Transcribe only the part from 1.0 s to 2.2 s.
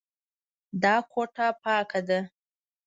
کوټه پاکه ده.